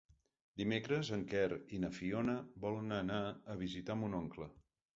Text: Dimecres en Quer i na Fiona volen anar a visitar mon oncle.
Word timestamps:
Dimecres 0.61 1.11
en 1.17 1.25
Quer 1.33 1.43
i 1.77 1.79
na 1.85 1.91
Fiona 1.99 2.39
volen 2.65 2.97
anar 2.99 3.23
a 3.29 3.61
visitar 3.63 4.01
mon 4.05 4.21
oncle. 4.25 4.53